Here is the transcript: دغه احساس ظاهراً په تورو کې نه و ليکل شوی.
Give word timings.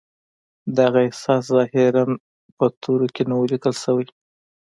دغه 0.77 0.99
احساس 1.07 1.41
ظاهراً 1.53 2.05
په 2.57 2.65
تورو 2.81 3.07
کې 3.15 3.23
نه 3.29 3.35
و 3.39 3.43
ليکل 3.51 3.73
شوی. 3.83 4.07